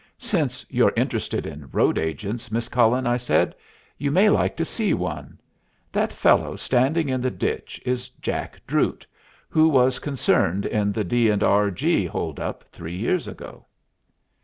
"Since 0.17 0.65
you're 0.67 0.93
interested 0.97 1.45
in 1.45 1.69
road 1.69 1.99
agents, 1.99 2.51
Miss 2.51 2.67
Cullen," 2.67 3.05
I 3.05 3.17
said, 3.17 3.53
"you 3.99 4.09
may 4.09 4.31
like 4.31 4.55
to 4.57 4.65
see 4.65 4.95
one. 4.95 5.37
That 5.91 6.11
fellow 6.11 6.55
standing 6.55 7.07
in 7.07 7.21
the 7.21 7.29
ditch 7.29 7.79
is 7.85 8.09
Jack 8.09 8.59
Drute, 8.67 9.05
who 9.47 9.69
was 9.69 9.99
concerned 9.99 10.65
in 10.65 10.91
the 10.91 11.03
D. 11.03 11.29
& 11.31 11.43
R. 11.43 11.69
G. 11.69 12.07
hold 12.07 12.39
up 12.39 12.63
three 12.71 12.95
years 12.95 13.27
ago." 13.27 13.67